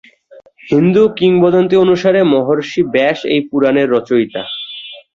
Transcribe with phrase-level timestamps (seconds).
[0.69, 4.41] হিন্দু কিংবদন্তি অনুসারে মহর্ষি ব্যাস এই পুরাণের রচয়িতা।